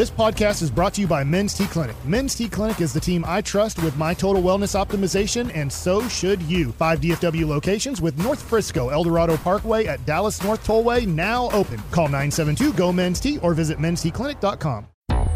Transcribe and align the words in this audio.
This 0.00 0.10
podcast 0.10 0.62
is 0.62 0.70
brought 0.70 0.94
to 0.94 1.02
you 1.02 1.06
by 1.06 1.22
Men's 1.24 1.52
T 1.52 1.66
Clinic. 1.66 1.94
Men's 2.06 2.34
T 2.34 2.48
Clinic 2.48 2.80
is 2.80 2.94
the 2.94 3.00
team 3.00 3.22
I 3.28 3.42
trust 3.42 3.82
with 3.82 3.98
my 3.98 4.14
total 4.14 4.42
wellness 4.42 4.74
optimization, 4.74 5.54
and 5.54 5.70
so 5.70 6.08
should 6.08 6.40
you. 6.44 6.72
Five 6.72 7.02
DFW 7.02 7.46
locations 7.46 8.00
with 8.00 8.16
North 8.16 8.40
Frisco, 8.40 8.88
Eldorado 8.88 9.36
Parkway 9.36 9.84
at 9.84 10.02
Dallas 10.06 10.42
North 10.42 10.66
Tollway 10.66 11.06
now 11.06 11.50
open. 11.50 11.76
Call 11.90 12.06
972 12.06 12.72
GO 12.72 12.90
Men's 12.90 13.20
T 13.20 13.36
or 13.40 13.52
visit 13.52 13.76
mensteclinic.com. 13.76 14.86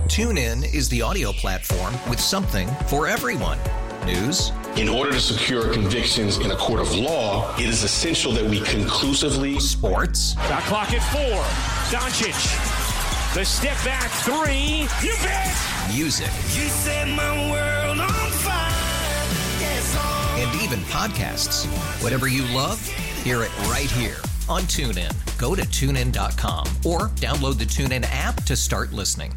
TuneIn 0.06 0.75
is 0.75 0.89
the 0.89 1.03
audio 1.03 1.33
platform 1.33 1.93
with 2.09 2.19
something 2.19 2.67
for 2.87 3.07
everyone. 3.07 3.59
News. 4.07 4.51
In 4.77 4.89
order 4.89 5.12
to 5.12 5.21
secure 5.21 5.75
convictions 5.75 6.39
in 6.39 6.53
a 6.53 6.57
court 6.57 6.81
of 6.81 6.91
law, 6.95 7.55
it 7.59 7.67
is 7.67 7.83
essential 7.83 8.33
that 8.33 8.45
we 8.46 8.61
conclusively. 8.61 9.61
Sports. 9.61 10.33
Shot 10.49 10.62
clock 10.62 10.91
at 10.91 11.03
four. 11.12 11.43
Doncic. 11.93 12.84
The 13.35 13.45
step 13.45 13.77
back 13.85 14.11
three. 14.23 14.87
You 15.05 15.14
bet. 15.23 15.53
Music. 15.93 16.29
You 16.54 16.68
set 16.68 17.08
my 17.08 17.50
world 17.50 17.99
on 17.99 18.31
fire. 18.31 18.71
Yes, 19.58 19.93
oh. 19.99 20.36
And 20.39 20.63
even 20.63 20.79
podcasts. 20.86 21.67
Whatever 22.03 22.29
you 22.29 22.44
love, 22.55 22.81
hear 23.25 23.43
it 23.43 23.50
right 23.68 23.91
here 23.91 24.18
on 24.49 24.63
TuneIn. 24.63 25.13
Go 25.36 25.57
to 25.57 25.63
tunein.com 25.63 26.67
or 26.85 27.08
download 27.17 27.58
the 27.58 27.64
TuneIn 27.64 28.07
app 28.11 28.36
to 28.44 28.55
start 28.55 28.93
listening. 28.93 29.32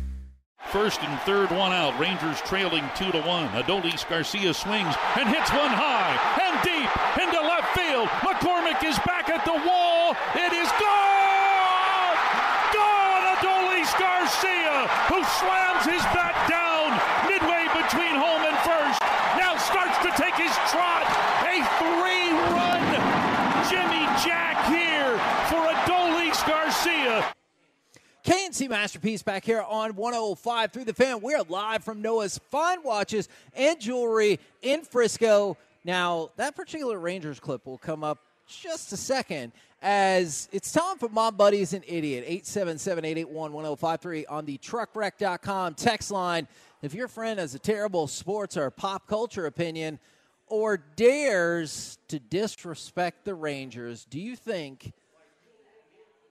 First 0.69 1.01
and 1.01 1.19
third, 1.21 1.49
one 1.49 1.71
out. 1.71 1.97
Rangers 1.99 2.39
trailing 2.41 2.83
two 2.95 3.11
to 3.13 3.21
one. 3.21 3.47
Adolis 3.49 4.07
Garcia 4.07 4.53
swings 4.53 4.93
and 5.17 5.27
hits 5.27 5.49
one 5.49 5.71
high 5.73 6.13
and 6.43 6.61
deep 6.61 7.23
into 7.23 7.39
left 7.41 7.73
field. 7.73 8.07
McCormick 8.21 8.83
is 8.87 8.99
back 8.99 9.29
at 9.29 9.43
the 9.43 9.53
wall. 9.53 10.13
It 10.35 10.53
is 10.53 10.69
gone! 10.77 12.17
Gone! 12.75 13.23
Adolis 13.37 13.87
Garcia, 14.37 14.87
who 15.09 15.23
slams 15.23 15.85
his 15.85 16.03
bat 16.13 16.35
down 16.47 16.93
midway 17.25 17.65
between 17.73 18.13
home 18.13 18.41
and 18.45 18.57
first, 18.59 19.01
now 19.35 19.57
starts 19.57 19.97
to 19.99 20.11
take 20.21 20.35
his 20.35 20.53
trot. 20.69 21.01
A 21.41 21.65
three-run 21.81 22.83
Jimmy 23.67 24.05
Jack 24.23 24.67
here 24.67 25.17
for 25.49 25.65
Adolis 25.73 26.45
Garcia. 26.47 27.25
KNC 28.25 28.69
Masterpiece 28.69 29.23
back 29.23 29.43
here 29.43 29.63
on 29.63 29.95
105 29.95 30.71
through 30.71 30.85
the 30.85 30.93
fan. 30.93 31.21
We're 31.21 31.41
live 31.49 31.83
from 31.83 32.03
Noah's 32.03 32.39
Fine 32.51 32.83
Watches 32.83 33.29
and 33.55 33.79
Jewelry 33.79 34.39
in 34.61 34.83
Frisco. 34.83 35.57
Now, 35.83 36.29
that 36.35 36.55
particular 36.55 36.99
Rangers 36.99 37.39
clip 37.39 37.65
will 37.65 37.79
come 37.79 38.03
up 38.03 38.19
just 38.47 38.93
a 38.93 38.97
second 38.97 39.51
as 39.81 40.49
it's 40.51 40.71
time 40.71 40.97
for 40.97 41.09
My 41.09 41.29
Buddy's 41.29 41.73
an 41.73 41.83
Idiot. 41.87 42.23
877 42.25 43.05
881 43.05 43.53
1053 43.53 44.25
on 44.25 44.45
the 44.45 44.57
truckwreck.com 44.57 45.75
text 45.75 46.11
line. 46.11 46.47
If 46.81 46.93
your 46.93 47.07
friend 47.07 47.39
has 47.39 47.55
a 47.55 47.59
terrible 47.59 48.07
sports 48.07 48.57
or 48.57 48.69
pop 48.69 49.07
culture 49.07 49.45
opinion 49.45 49.99
or 50.47 50.77
dares 50.77 51.97
to 52.07 52.19
disrespect 52.19 53.25
the 53.25 53.35
Rangers, 53.35 54.05
do 54.05 54.19
you 54.19 54.35
think 54.35 54.93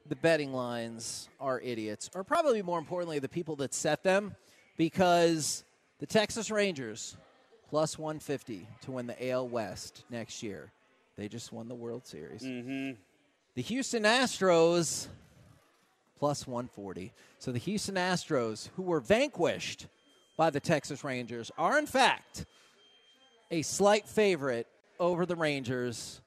the 0.08 0.16
betting 0.16 0.52
lines 0.52 1.28
are 1.40 1.60
idiots, 1.60 2.10
or 2.14 2.24
probably 2.24 2.62
more 2.62 2.78
importantly, 2.78 3.18
the 3.18 3.28
people 3.28 3.56
that 3.56 3.74
set 3.74 4.02
them, 4.02 4.34
because 4.76 5.64
the 5.98 6.06
Texas 6.06 6.50
Rangers 6.50 7.16
plus 7.68 7.98
150 7.98 8.66
to 8.82 8.92
win 8.92 9.06
the 9.06 9.30
AL 9.30 9.48
West 9.48 10.04
next 10.10 10.42
year. 10.42 10.70
They 11.16 11.28
just 11.28 11.52
won 11.52 11.68
the 11.68 11.74
World 11.74 12.06
Series. 12.06 12.42
Mm-hmm. 12.42 12.92
The 13.56 13.62
Houston 13.62 14.02
Astros 14.04 15.08
plus 16.18 16.46
140. 16.46 17.12
So 17.38 17.52
the 17.52 17.58
Houston 17.58 17.94
Astros, 17.94 18.68
who 18.76 18.82
were 18.82 19.00
vanquished 19.00 19.86
by 20.36 20.50
the 20.50 20.60
Texas 20.60 21.02
Rangers, 21.02 21.50
are 21.56 21.78
in 21.78 21.86
fact 21.86 22.44
a 23.50 23.62
slight 23.62 24.06
favorite 24.06 24.66
over 25.00 25.24
the 25.24 25.36
Rangers 25.36 26.20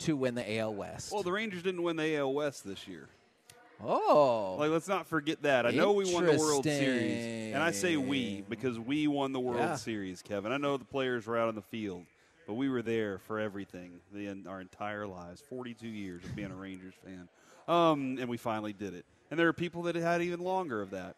to 0.00 0.14
win 0.14 0.34
the 0.34 0.58
AL 0.58 0.74
West. 0.74 1.10
Well, 1.10 1.22
the 1.22 1.32
Rangers 1.32 1.62
didn't 1.62 1.82
win 1.82 1.96
the 1.96 2.16
AL 2.16 2.34
West 2.34 2.66
this 2.66 2.86
year. 2.86 3.08
Oh. 3.82 4.56
Like, 4.58 4.70
let's 4.70 4.88
not 4.88 5.06
forget 5.06 5.42
that. 5.42 5.66
I 5.66 5.70
know 5.70 5.92
we 5.92 6.12
won 6.12 6.26
the 6.26 6.36
World 6.36 6.64
Series. 6.64 7.54
And 7.54 7.62
I 7.62 7.70
say 7.70 7.96
we 7.96 8.44
because 8.48 8.78
we 8.78 9.06
won 9.08 9.32
the 9.32 9.40
World 9.40 9.60
Yeah. 9.60 9.76
Series, 9.76 10.20
Kevin. 10.20 10.52
I 10.52 10.58
know 10.58 10.76
the 10.76 10.84
players 10.84 11.26
were 11.26 11.38
out 11.38 11.48
on 11.48 11.54
the 11.54 11.62
field, 11.62 12.04
but 12.46 12.54
we 12.54 12.68
were 12.68 12.82
there 12.82 13.18
for 13.18 13.38
everything 13.38 14.00
the, 14.12 14.36
our 14.48 14.60
entire 14.60 15.06
lives 15.06 15.42
42 15.48 15.88
years 15.88 16.24
of 16.24 16.34
being 16.36 16.50
a 16.50 16.54
Rangers 16.56 16.94
fan. 17.04 17.28
Um, 17.66 18.18
and 18.20 18.28
we 18.28 18.36
finally 18.36 18.72
did 18.72 18.94
it. 18.94 19.04
And 19.30 19.38
there 19.38 19.48
are 19.48 19.52
people 19.54 19.82
that 19.82 19.96
had 19.96 20.22
even 20.22 20.40
longer 20.40 20.82
of 20.82 20.90
that. 20.90 21.16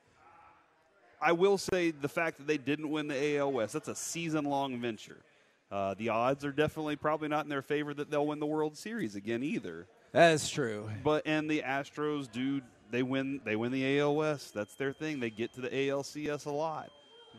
I 1.21 1.33
will 1.33 1.59
say 1.59 1.91
the 1.91 2.09
fact 2.09 2.39
that 2.39 2.47
they 2.47 2.59
didn't 2.59 2.91
win 2.91 3.09
the 3.09 3.39
AL 3.39 3.53
West, 3.53 3.73
that's 3.73 3.89
a 3.89 3.95
season 3.95 4.45
long 4.45 4.81
venture. 4.81 5.19
Uh, 5.71 5.95
the 5.95 6.11
odds 6.11 6.45
are 6.45 6.53
definitely 6.53 6.97
probably 6.97 7.29
not 7.29 7.45
in 7.45 7.49
their 7.49 7.63
favor 7.63 7.93
that 7.93 8.11
they'll 8.11 8.27
win 8.27 8.39
the 8.39 8.47
World 8.47 8.77
Series 8.77 9.17
again 9.17 9.43
either. 9.43 9.87
That 10.13 10.33
is 10.33 10.49
true. 10.49 10.89
But 11.03 11.27
and 11.27 11.51
the 11.51 11.63
Astros 11.67 12.31
do 12.31 12.61
they 12.91 13.03
win 13.03 13.41
they 13.45 13.57
win 13.57 13.73
the 13.73 13.99
AL 13.99 14.15
West. 14.15 14.55
That's 14.55 14.75
their 14.77 14.93
thing. 14.93 15.19
They 15.19 15.31
get 15.31 15.53
to 15.55 15.61
the 15.61 15.69
ALCS 15.69 16.47
a 16.47 16.51
lot. 16.51 16.91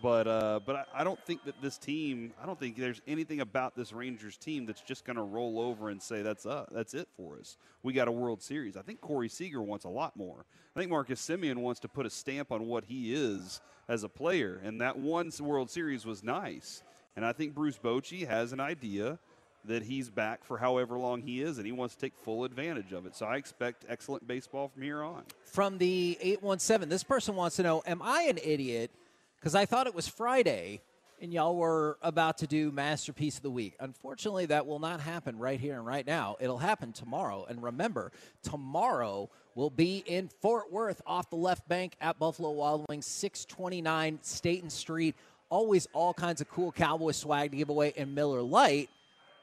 But 0.01 0.27
uh, 0.27 0.59
but 0.65 0.87
I, 0.93 1.03
don't 1.03 1.19
think 1.25 1.43
that 1.45 1.61
this 1.61 1.77
team. 1.77 2.33
I 2.41 2.45
don't 2.45 2.59
think 2.59 2.77
there's 2.77 3.01
anything 3.07 3.41
about 3.41 3.75
this 3.75 3.93
Rangers 3.93 4.37
team 4.37 4.65
that's 4.65 4.81
just 4.81 5.05
going 5.05 5.15
to 5.15 5.23
roll 5.23 5.59
over 5.59 5.89
and 5.89 6.01
say 6.01 6.21
that's 6.21 6.45
uh, 6.45 6.65
that's 6.71 6.93
it 6.93 7.07
for 7.17 7.37
us. 7.39 7.57
We 7.83 7.93
got 7.93 8.07
a 8.07 8.11
World 8.11 8.41
Series. 8.41 8.77
I 8.77 8.81
think 8.81 9.01
Corey 9.01 9.29
Seager 9.29 9.61
wants 9.61 9.85
a 9.85 9.89
lot 9.89 10.15
more. 10.15 10.45
I 10.75 10.79
think 10.79 10.91
Marcus 10.91 11.25
Semien 11.25 11.57
wants 11.57 11.79
to 11.81 11.87
put 11.87 12.05
a 12.05 12.09
stamp 12.09 12.51
on 12.51 12.67
what 12.67 12.85
he 12.85 13.13
is 13.13 13.61
as 13.87 14.03
a 14.03 14.09
player, 14.09 14.61
and 14.63 14.81
that 14.81 14.97
one 14.97 15.31
World 15.39 15.69
Series 15.69 16.05
was 16.05 16.23
nice. 16.23 16.83
And 17.15 17.25
I 17.25 17.33
think 17.33 17.55
Bruce 17.55 17.79
Bochy 17.79 18.27
has 18.27 18.53
an 18.53 18.59
idea 18.59 19.17
that 19.65 19.83
he's 19.83 20.09
back 20.09 20.43
for 20.43 20.57
however 20.57 20.97
long 20.97 21.21
he 21.21 21.41
is, 21.41 21.57
and 21.57 21.65
he 21.65 21.71
wants 21.71 21.95
to 21.95 22.01
take 22.01 22.13
full 22.23 22.43
advantage 22.43 22.93
of 22.93 23.05
it. 23.05 23.15
So 23.15 23.25
I 23.25 23.37
expect 23.37 23.85
excellent 23.89 24.27
baseball 24.27 24.69
from 24.69 24.81
here 24.81 25.03
on. 25.03 25.23
From 25.45 25.77
the 25.77 26.17
817, 26.21 26.89
this 26.89 27.03
person 27.03 27.35
wants 27.35 27.57
to 27.57 27.63
know 27.63 27.83
Am 27.85 28.01
I 28.01 28.23
an 28.23 28.39
idiot? 28.43 28.91
Because 29.39 29.55
I 29.55 29.65
thought 29.65 29.87
it 29.87 29.95
was 29.95 30.07
Friday 30.07 30.81
and 31.21 31.33
y'all 31.33 31.55
were 31.55 31.97
about 32.01 32.39
to 32.39 32.47
do 32.47 32.71
Masterpiece 32.71 33.37
of 33.37 33.43
the 33.43 33.49
Week. 33.49 33.75
Unfortunately, 33.79 34.45
that 34.47 34.67
will 34.67 34.79
not 34.79 34.99
happen 34.99 35.37
right 35.39 35.59
here 35.59 35.75
and 35.75 35.85
right 35.85 36.05
now. 36.05 36.35
It'll 36.39 36.59
happen 36.59 36.93
tomorrow. 36.93 37.45
And 37.49 37.63
remember, 37.63 38.11
tomorrow 38.43 39.29
will 39.55 39.69
be 39.69 40.03
in 40.05 40.29
Fort 40.41 40.71
Worth 40.71 41.01
off 41.07 41.29
the 41.29 41.35
left 41.35 41.67
bank 41.67 41.95
at 41.99 42.19
Buffalo 42.19 42.51
Wild 42.51 42.85
Wings, 42.87 43.07
629 43.07 44.19
Staten 44.21 44.69
Street. 44.69 45.15
Always 45.49 45.87
all 45.93 46.13
kinds 46.13 46.41
of 46.41 46.49
cool 46.49 46.71
Cowboy 46.71 47.11
swag 47.11 47.51
to 47.51 47.57
give 47.57 47.69
away. 47.69 47.93
And 47.97 48.13
Miller 48.13 48.41
Lite 48.41 48.89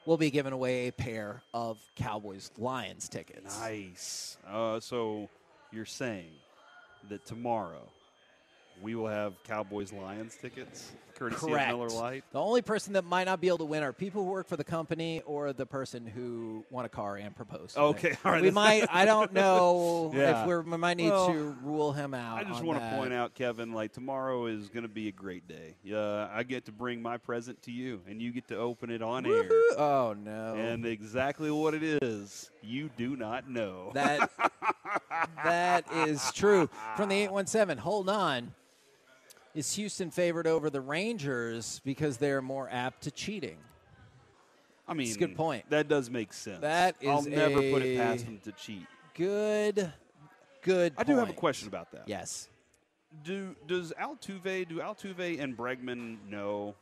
will 0.05 0.17
be 0.17 0.29
giving 0.29 0.53
away 0.53 0.87
a 0.87 0.93
pair 0.93 1.41
of 1.53 1.77
Cowboys 1.95 2.51
Lions 2.57 3.09
tickets. 3.09 3.59
Nice. 3.59 4.37
Uh, 4.47 4.79
so 4.79 5.29
you're 5.71 5.85
saying 5.85 6.31
that 7.09 7.25
tomorrow 7.25 7.89
we 8.81 8.95
will 8.95 9.07
have 9.07 9.33
Cowboys 9.43 9.91
Lions 9.93 10.35
tickets, 10.39 10.91
courtesy 11.15 11.47
Correct. 11.47 11.71
of 11.71 11.77
Miller 11.79 11.89
Lite. 11.89 12.23
The 12.31 12.39
only 12.41 12.61
person 12.61 12.93
that 12.93 13.05
might 13.05 13.23
not 13.23 13.39
be 13.39 13.47
able 13.47 13.59
to 13.59 13.65
win 13.65 13.83
are 13.83 13.93
people 13.93 14.23
who 14.25 14.29
work 14.31 14.47
for 14.47 14.57
the 14.57 14.63
company 14.65 15.21
or 15.25 15.53
the 15.53 15.65
person 15.65 16.05
who 16.05 16.65
won 16.69 16.83
a 16.85 16.89
car 16.89 17.15
and 17.15 17.33
proposed. 17.35 17.77
Okay, 17.77 18.17
all 18.25 18.31
right, 18.33 18.41
We 18.41 18.51
might. 18.51 18.85
I 18.91 19.05
don't 19.05 19.31
know 19.33 20.11
Yeah. 20.13 20.41
if 20.41 20.47
we're, 20.47 20.61
we 20.61 20.77
might 20.77 20.97
need 20.97 21.09
Well, 21.09 21.27
to 21.27 21.55
rule 21.63 21.93
him 21.93 22.13
out. 22.13 22.37
I 22.37 22.43
just 22.43 22.63
want 22.63 22.79
to 22.79 22.89
point 22.97 23.13
out, 23.13 23.33
Kevin, 23.33 23.71
like 23.71 23.93
tomorrow 23.93 24.47
is 24.47 24.67
going 24.69 24.83
to 24.83 24.89
be 24.89 25.07
a 25.07 25.11
great 25.13 25.47
day. 25.47 25.75
Uh, 25.91 26.27
I 26.31 26.43
get 26.43 26.65
to 26.65 26.71
bring 26.73 27.01
my 27.01 27.17
present 27.17 27.61
to 27.63 27.71
you, 27.71 28.01
and 28.09 28.21
you 28.21 28.31
get 28.33 28.47
to 28.49 28.57
open 28.57 28.89
it 28.89 29.01
on 29.01 29.25
air. 29.25 29.47
Oh 29.77 30.13
no! 30.17 30.55
And 30.55 30.85
exactly 30.85 31.49
what 31.49 31.73
it 31.73 31.83
is, 32.03 32.51
you 32.61 32.89
do 32.97 33.15
not 33.15 33.49
know. 33.49 33.91
That 33.93 34.29
that 35.43 35.85
is 36.07 36.31
true. 36.33 36.69
From 36.97 37.09
the 37.09 37.15
eight 37.15 37.31
one 37.31 37.47
seven, 37.47 37.77
hold 37.77 38.09
on. 38.09 38.53
Is 39.55 39.73
Houston 39.75 40.11
favored 40.11 40.47
over 40.47 40.69
the 40.69 40.81
Rangers 40.81 41.79
because 41.85 42.17
they're 42.17 42.41
more 42.41 42.67
apt 42.69 43.03
to 43.03 43.11
cheating? 43.11 43.57
I 44.87 44.93
mean, 44.93 45.07
It's 45.07 45.15
a 45.15 45.19
good 45.19 45.35
point. 45.35 45.69
That 45.69 45.87
does 45.87 46.09
make 46.09 46.33
sense. 46.33 46.59
That 46.59 46.97
I'll 47.07 47.23
never 47.23 47.61
put 47.71 47.81
it 47.81 47.97
past 47.97 48.25
them 48.25 48.39
to 48.43 48.51
cheat. 48.51 48.85
Good, 49.15 49.91
good. 50.61 50.93
I 50.97 51.03
do 51.03 51.15
have 51.15 51.29
a 51.29 51.33
question 51.33 51.69
about 51.69 51.91
that. 51.93 52.03
Yes. 52.05 52.49
Do 53.23 53.55
does 53.65 53.93
Altuve 53.99 54.67
do 54.67 54.79
Altuve 54.79 55.41
and 55.41 55.57
Bregman 55.57 56.17
know 56.29 56.75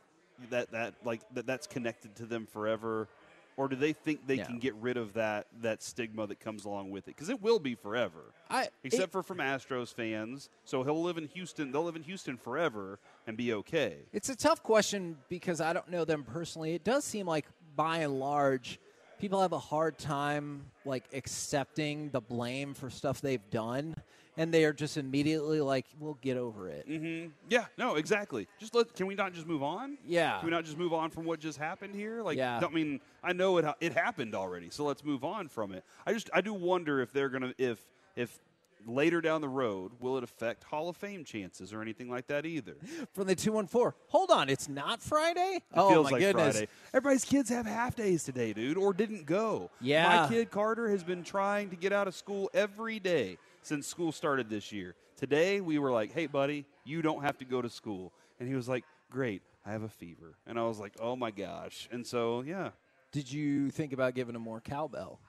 that 0.50 0.72
that 0.72 0.94
like 1.04 1.20
that 1.32 1.46
that's 1.46 1.68
connected 1.68 2.16
to 2.16 2.26
them 2.26 2.44
forever, 2.44 3.08
or 3.56 3.68
do 3.68 3.76
they 3.76 3.92
think 3.92 4.26
they 4.26 4.36
No. 4.36 4.44
can 4.44 4.58
get 4.58 4.74
rid 4.76 4.96
of 4.96 5.12
that 5.14 5.46
that 5.62 5.82
stigma 5.82 6.26
that 6.26 6.40
comes 6.40 6.64
along 6.64 6.90
with 6.90 7.04
it? 7.08 7.14
Because 7.16 7.28
it 7.28 7.40
will 7.42 7.58
be 7.58 7.74
forever. 7.74 8.32
I 8.50 8.68
except 8.82 9.04
it- 9.04 9.12
for 9.12 9.22
from 9.22 9.38
Astros 9.38 9.92
fans. 9.94 10.48
So 10.64 10.82
he'll 10.82 11.02
live 11.02 11.18
in 11.18 11.28
Houston. 11.28 11.70
They'll 11.72 11.84
live 11.84 11.96
in 11.96 12.02
Houston 12.02 12.36
forever 12.36 12.98
and 13.26 13.36
be 13.36 13.52
okay. 13.54 13.98
It's 14.12 14.28
a 14.28 14.36
tough 14.36 14.62
question 14.62 15.18
because 15.28 15.60
I 15.60 15.72
don't 15.72 15.88
know 15.88 16.04
them 16.04 16.24
personally. 16.24 16.74
It 16.74 16.84
does 16.84 17.04
seem 17.04 17.26
like 17.26 17.46
by 17.76 17.98
and 17.98 18.18
large 18.20 18.78
people 19.18 19.40
have 19.40 19.52
a 19.52 19.58
hard 19.58 19.96
time 19.98 20.70
like 20.84 21.04
accepting 21.14 22.10
the 22.10 22.20
blame 22.20 22.74
for 22.74 22.90
stuff 22.90 23.20
they've 23.20 23.48
done. 23.50 23.93
And 24.36 24.52
they 24.52 24.64
are 24.64 24.72
just 24.72 24.96
immediately 24.96 25.60
like, 25.60 25.86
"We'll 25.98 26.18
get 26.20 26.36
over 26.36 26.68
it." 26.68 26.88
Mm-hmm. 26.88 27.30
Yeah, 27.48 27.66
no, 27.78 27.96
exactly. 27.96 28.48
Just 28.58 28.74
let. 28.74 28.94
Can 28.94 29.06
we 29.06 29.14
not 29.14 29.32
just 29.32 29.46
move 29.46 29.62
on? 29.62 29.98
Yeah. 30.06 30.38
Can 30.38 30.46
we 30.46 30.50
not 30.50 30.64
just 30.64 30.78
move 30.78 30.92
on 30.92 31.10
from 31.10 31.24
what 31.24 31.40
just 31.40 31.58
happened 31.58 31.94
here? 31.94 32.22
Like, 32.22 32.36
Yeah. 32.36 32.60
I 32.62 32.68
mean, 32.68 33.00
I 33.22 33.32
know 33.32 33.58
it. 33.58 33.64
It 33.80 33.92
happened 33.92 34.34
already, 34.34 34.70
so 34.70 34.84
let's 34.84 35.04
move 35.04 35.24
on 35.24 35.48
from 35.48 35.72
it. 35.72 35.84
I 36.06 36.12
just, 36.12 36.30
I 36.32 36.40
do 36.40 36.54
wonder 36.54 37.00
if 37.00 37.12
they're 37.12 37.28
gonna, 37.28 37.52
if, 37.58 37.78
if 38.16 38.38
later 38.86 39.20
down 39.20 39.40
the 39.40 39.48
road, 39.48 39.92
will 40.00 40.18
it 40.18 40.24
affect 40.24 40.64
Hall 40.64 40.88
of 40.88 40.96
Fame 40.96 41.24
chances 41.24 41.72
or 41.72 41.80
anything 41.80 42.10
like 42.10 42.26
that 42.28 42.44
either? 42.46 42.76
From 43.14 43.26
the 43.26 43.34
two 43.34 43.52
one 43.52 43.66
four. 43.66 43.94
Hold 44.08 44.30
on, 44.30 44.48
it's 44.48 44.68
not 44.68 45.00
Friday. 45.02 45.56
It 45.56 45.62
oh 45.74 45.90
feels 45.90 46.04
my 46.06 46.10
like 46.10 46.20
goodness! 46.20 46.56
Friday. 46.56 46.68
Everybody's 46.92 47.24
kids 47.24 47.48
have 47.50 47.66
half 47.66 47.96
days 47.96 48.24
today, 48.24 48.52
dude, 48.52 48.76
or 48.76 48.92
didn't 48.92 49.26
go. 49.26 49.70
Yeah. 49.80 50.22
My 50.22 50.28
kid 50.28 50.50
Carter 50.50 50.90
has 50.90 51.02
been 51.02 51.22
trying 51.24 51.70
to 51.70 51.76
get 51.76 51.92
out 51.92 52.08
of 52.08 52.14
school 52.14 52.50
every 52.52 52.98
day 52.98 53.38
since 53.64 53.86
school 53.86 54.12
started 54.12 54.48
this 54.48 54.72
year. 54.72 54.94
Today 55.16 55.60
we 55.60 55.78
were 55.78 55.90
like, 55.90 56.12
"Hey, 56.12 56.26
buddy, 56.26 56.66
you 56.84 57.02
don't 57.02 57.22
have 57.22 57.38
to 57.38 57.44
go 57.44 57.62
to 57.62 57.68
school," 57.68 58.12
and 58.38 58.48
he 58.48 58.54
was 58.54 58.68
like, 58.68 58.84
"Great, 59.10 59.42
I 59.64 59.72
have 59.72 59.82
a 59.82 59.88
fever," 59.88 60.36
and 60.46 60.58
I 60.58 60.64
was 60.64 60.78
like, 60.78 60.92
"Oh 61.00 61.16
my 61.16 61.30
gosh!" 61.30 61.88
And 61.90 62.06
so, 62.06 62.42
yeah. 62.42 62.70
Did 63.12 63.30
you 63.30 63.70
think 63.70 63.92
about 63.92 64.14
giving 64.14 64.34
him 64.34 64.42
more 64.42 64.60
cowbell? 64.60 65.20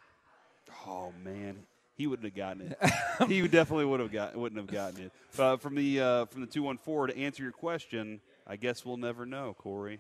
Oh 0.88 1.14
man, 1.24 1.60
he 1.96 2.08
wouldn't 2.08 2.26
have 2.26 2.36
gotten 2.36 2.74
it. 2.74 3.28
he 3.28 3.48
definitely 3.48 3.86
would 3.86 4.00
have 4.00 4.12
got 4.12 4.36
wouldn't 4.36 4.60
have 4.60 4.72
gotten 4.72 5.06
it. 5.06 5.12
But 5.38 5.58
from 5.58 5.76
the 5.76 6.02
uh, 6.02 6.26
from 6.26 6.42
the 6.42 6.48
two 6.48 6.64
one 6.64 6.78
four 6.78 7.08
to 7.08 7.18
answer 7.18 7.44
your 7.44 7.52
question, 7.52 8.22
I 8.48 8.56
guess 8.56 8.84
we'll 8.84 8.98
never 8.98 9.26
know, 9.26 9.56
Corey. 9.58 10.00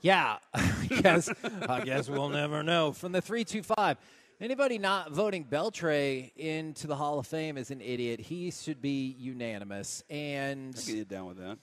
Yeah, 0.00 0.38
I 0.54 0.86
guess 1.00 1.30
I 1.68 1.82
guess 1.82 2.08
we'll 2.08 2.28
never 2.28 2.62
know. 2.62 2.92
From 2.92 3.12
the 3.12 3.22
three 3.22 3.44
two 3.44 3.62
five, 3.62 3.98
anybody 4.40 4.78
not 4.78 5.12
voting 5.12 5.44
Beltre 5.44 6.30
into 6.36 6.86
the 6.86 6.96
Hall 6.96 7.18
of 7.18 7.26
Fame 7.26 7.56
is 7.56 7.70
an 7.70 7.80
idiot. 7.80 8.20
He 8.20 8.50
should 8.50 8.80
be 8.82 9.14
unanimous, 9.18 10.02
and 10.10 10.74
I 10.76 10.80
can 10.82 10.94
get 10.96 11.08
down 11.08 11.26
with 11.26 11.38
that. 11.38 11.58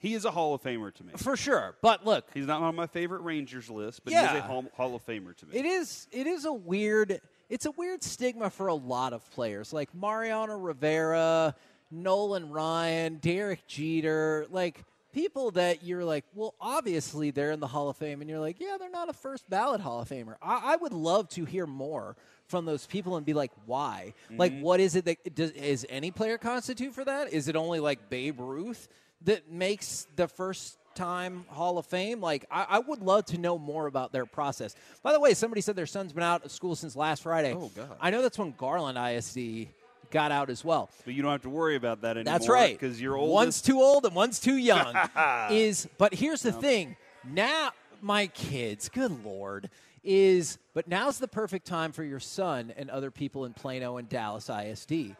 He 0.00 0.14
is 0.14 0.24
a 0.24 0.30
Hall 0.30 0.54
of 0.54 0.62
Famer 0.62 0.94
to 0.94 1.04
me. 1.04 1.12
for 1.16 1.36
sure. 1.36 1.74
But 1.82 2.06
look, 2.06 2.26
He's 2.32 2.46
not 2.46 2.62
on 2.62 2.76
my 2.76 2.86
favorite 2.86 3.22
Rangers 3.22 3.68
list, 3.68 4.04
but 4.04 4.12
Yeah. 4.12 4.30
he 4.30 4.38
is 4.38 4.44
a 4.44 4.46
Hall, 4.46 4.64
Hall 4.76 4.94
of 4.94 5.04
Famer 5.04 5.36
to 5.36 5.46
me. 5.46 5.56
It 5.56 5.64
is. 5.64 6.06
It 6.12 6.26
is 6.28 6.44
a 6.44 6.52
weird. 6.52 7.20
It's 7.48 7.66
a 7.66 7.70
weird 7.72 8.02
stigma 8.04 8.50
for 8.50 8.66
a 8.68 8.74
lot 8.74 9.12
of 9.12 9.28
players, 9.30 9.72
like 9.72 9.92
Mariano 9.94 10.56
Rivera, 10.56 11.54
Nolan 11.90 12.50
Ryan, 12.50 13.16
Derek 13.16 13.66
Jeter, 13.66 14.46
like 14.50 14.84
people 15.12 15.50
that 15.52 15.82
you're 15.82 16.04
like, 16.04 16.24
well, 16.34 16.54
obviously 16.60 17.30
they're 17.30 17.52
in 17.52 17.60
the 17.60 17.66
Hall 17.66 17.88
of 17.88 17.96
Fame, 17.96 18.20
and 18.20 18.28
you're 18.28 18.40
like, 18.40 18.60
yeah, 18.60 18.76
they're 18.78 18.90
not 18.90 19.08
a 19.08 19.12
first 19.12 19.48
ballot 19.48 19.80
Hall 19.80 20.00
of 20.00 20.08
Famer. 20.08 20.36
I, 20.42 20.74
I 20.74 20.76
would 20.76 20.92
love 20.92 21.28
to 21.30 21.44
hear 21.44 21.66
more 21.66 22.16
from 22.46 22.64
those 22.64 22.86
people 22.86 23.16
and 23.16 23.26
be 23.26 23.34
like, 23.34 23.52
why? 23.66 24.14
Like, 24.30 24.52
mm-hmm. 24.52 24.62
what 24.62 24.80
is 24.80 24.96
it 24.96 25.04
that 25.04 25.34
does 25.34 25.50
is 25.52 25.86
any 25.88 26.10
player 26.10 26.38
constitute 26.38 26.94
for 26.94 27.04
that? 27.04 27.32
Is 27.32 27.48
it 27.48 27.56
only 27.56 27.80
like 27.80 28.08
Babe 28.08 28.40
Ruth 28.40 28.88
that 29.22 29.50
makes 29.50 30.06
the 30.16 30.28
first 30.28 30.78
time 30.98 31.44
Hall 31.48 31.78
of 31.78 31.86
Fame. 31.86 32.20
Like, 32.20 32.44
I, 32.50 32.66
I 32.68 32.78
would 32.80 33.00
love 33.00 33.26
to 33.26 33.38
know 33.38 33.56
more 33.56 33.86
about 33.86 34.12
their 34.12 34.26
process. 34.26 34.74
By 35.02 35.12
the 35.12 35.20
way, 35.20 35.32
somebody 35.34 35.60
said 35.60 35.76
their 35.76 35.86
son's 35.86 36.12
been 36.12 36.24
out 36.24 36.44
of 36.44 36.50
school 36.50 36.74
since 36.74 36.96
last 36.96 37.22
Friday. 37.22 37.54
Oh, 37.54 37.70
God. 37.74 37.96
I 38.00 38.10
know 38.10 38.20
that's 38.20 38.38
when 38.38 38.52
Garland 38.56 38.98
ISD 38.98 39.68
got 40.10 40.32
out 40.32 40.50
as 40.50 40.64
well. 40.64 40.90
but 41.04 41.14
you 41.14 41.22
don't 41.22 41.32
have 41.32 41.42
to 41.42 41.50
worry 41.50 41.76
about 41.76 42.02
that 42.02 42.16
anymore. 42.16 42.32
That's 42.38 42.48
right. 42.48 42.78
Because 42.78 43.00
you're 43.00 43.16
old. 43.16 43.30
One's 43.30 43.60
too 43.60 43.80
old 43.80 44.04
and 44.04 44.14
one's 44.14 44.40
too 44.40 44.56
young. 44.56 44.94
is 45.50 45.88
but 45.98 46.14
here's 46.14 46.42
the 46.42 46.52
thing. 46.52 46.96
Now 47.24 47.70
my 48.00 48.28
kids, 48.28 48.88
good 48.88 49.24
lord, 49.24 49.70
is 50.04 50.58
but 50.74 50.88
now's 50.88 51.18
the 51.18 51.28
perfect 51.28 51.66
time 51.66 51.92
for 51.92 52.04
your 52.04 52.20
son 52.20 52.72
and 52.76 52.90
other 52.90 53.10
people 53.10 53.44
in 53.44 53.52
Plano 53.52 53.96
and 53.96 54.08
Dallas 54.08 54.48
ISD. 54.50 55.16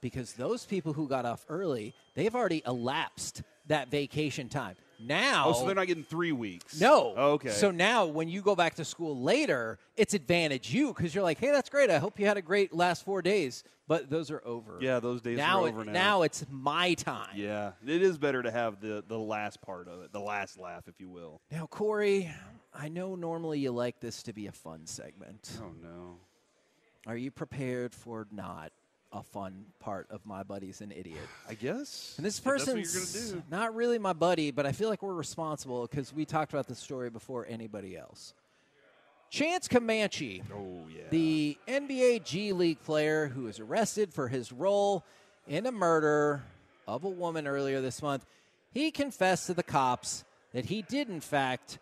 Because 0.00 0.32
those 0.32 0.64
people 0.64 0.94
who 0.94 1.06
got 1.06 1.26
off 1.26 1.44
early, 1.50 1.94
they've 2.14 2.34
already 2.34 2.62
elapsed 2.66 3.42
that 3.66 3.90
vacation 3.90 4.48
time. 4.48 4.76
Now 5.02 5.48
Oh, 5.48 5.52
so 5.54 5.66
they're 5.66 5.74
not 5.74 5.86
getting 5.86 6.04
three 6.04 6.32
weeks. 6.32 6.80
no. 6.80 7.14
Okay. 7.16 7.50
So 7.50 7.70
now 7.70 8.06
when 8.06 8.28
you 8.28 8.42
go 8.42 8.54
back 8.54 8.74
to 8.74 8.84
school 8.84 9.20
later, 9.20 9.78
it's 9.96 10.14
advantage 10.14 10.72
you 10.72 10.92
because 10.94 11.14
you're 11.14 11.24
like, 11.24 11.38
hey, 11.38 11.50
that's 11.50 11.68
great. 11.70 11.90
I 11.90 11.98
hope 11.98 12.20
you 12.20 12.26
had 12.26 12.36
a 12.36 12.42
great 12.42 12.74
last 12.74 13.04
four 13.04 13.22
days. 13.22 13.64
But 13.88 14.08
those 14.08 14.30
are 14.30 14.40
over. 14.44 14.78
yeah, 14.80 15.00
those 15.00 15.20
days 15.20 15.36
now 15.36 15.62
are 15.64 15.66
it- 15.68 15.70
over 15.72 15.84
now. 15.84 15.92
now 15.92 16.22
it's 16.22 16.44
my 16.50 16.94
time. 16.94 17.32
yeah, 17.34 17.72
it 17.86 18.02
is 18.02 18.18
better 18.18 18.42
to 18.42 18.50
have 18.50 18.80
the 18.80 19.02
the 19.08 19.18
last 19.18 19.60
part 19.62 19.88
of 19.88 20.02
it, 20.02 20.12
the 20.12 20.20
last 20.20 20.58
laugh, 20.58 20.86
if 20.86 21.00
you 21.00 21.08
will. 21.08 21.40
Now, 21.50 21.66
Corey, 21.66 22.30
I 22.72 22.88
know 22.88 23.16
normally 23.16 23.58
you 23.58 23.72
like 23.72 23.98
this 23.98 24.22
to 24.24 24.32
be 24.32 24.46
a 24.46 24.52
fun 24.52 24.86
segment. 24.86 25.58
Oh 25.60 25.72
no. 25.82 26.18
Are 27.06 27.16
you 27.16 27.30
prepared 27.32 27.94
for 27.94 28.28
not 28.30 28.70
a 29.12 29.22
fun 29.22 29.64
part 29.80 30.06
of 30.10 30.24
my 30.24 30.42
buddy's 30.42 30.80
an 30.80 30.92
idiot? 30.92 31.28
I 31.48 31.54
guess. 31.54 32.14
And 32.16 32.24
this 32.26 32.38
if 32.38 32.44
that's 32.44 32.66
what 32.66 32.76
you're 32.76 32.84
person's 32.84 33.34
not 33.50 33.74
really 33.74 33.98
my 33.98 34.12
buddy, 34.12 34.50
but 34.50 34.66
I 34.66 34.72
feel 34.72 34.88
like 34.88 35.02
we're 35.02 35.14
responsible 35.14 35.86
because 35.86 36.12
we 36.12 36.24
talked 36.24 36.52
about 36.52 36.66
this 36.66 36.78
story 36.78 37.10
before 37.10 37.46
anybody 37.48 37.96
else. 37.96 38.34
Chance 39.30 39.68
Comanche, 39.68 40.42
Oh 40.52 40.86
yeah. 40.92 41.04
the 41.10 41.56
NBA 41.68 42.24
G 42.24 42.52
League 42.52 42.82
player 42.82 43.28
who 43.28 43.44
was 43.44 43.60
arrested 43.60 44.12
for 44.12 44.26
his 44.26 44.50
role 44.50 45.04
in 45.46 45.66
a 45.66 45.72
murder 45.72 46.42
of 46.88 47.04
a 47.04 47.08
woman 47.08 47.46
earlier 47.46 47.80
this 47.80 48.02
month, 48.02 48.26
he 48.72 48.90
confessed 48.90 49.46
to 49.46 49.54
the 49.54 49.62
cops 49.62 50.24
that 50.52 50.64
he 50.64 50.82
did, 50.82 51.08
in 51.08 51.20
fact, 51.20 51.78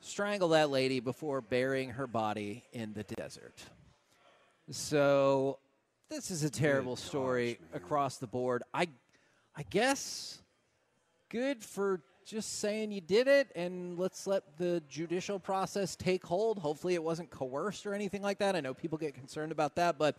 strangle 0.00 0.50
that 0.50 0.70
lady 0.70 1.00
before 1.00 1.40
burying 1.40 1.90
her 1.90 2.06
body 2.06 2.62
in 2.72 2.92
the 2.92 3.02
desert. 3.02 3.54
So, 4.70 5.58
this 6.08 6.30
is 6.30 6.42
a 6.42 6.50
terrible 6.50 6.94
gosh, 6.94 7.04
story 7.04 7.58
man. 7.60 7.82
across 7.82 8.16
the 8.16 8.26
board. 8.26 8.62
I, 8.72 8.88
I 9.56 9.64
guess, 9.68 10.40
good 11.28 11.62
for 11.62 12.00
just 12.24 12.60
saying 12.60 12.92
you 12.92 13.00
did 13.00 13.28
it, 13.28 13.48
and 13.54 13.98
let's 13.98 14.26
let 14.26 14.56
the 14.58 14.82
judicial 14.88 15.38
process 15.38 15.96
take 15.96 16.24
hold. 16.24 16.58
Hopefully, 16.58 16.94
it 16.94 17.02
wasn't 17.02 17.30
coerced 17.30 17.86
or 17.86 17.94
anything 17.94 18.22
like 18.22 18.38
that. 18.38 18.56
I 18.56 18.60
know 18.60 18.74
people 18.74 18.98
get 18.98 19.14
concerned 19.14 19.52
about 19.52 19.76
that, 19.76 19.98
but 19.98 20.16